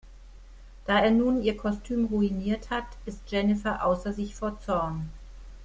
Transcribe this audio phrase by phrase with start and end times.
[0.87, 5.11] Da er nun ihr Kostüm ruiniert hat, ist Jennifer außer sich vor Zorn.